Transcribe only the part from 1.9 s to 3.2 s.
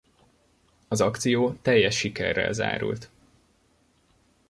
sikerrel zárult.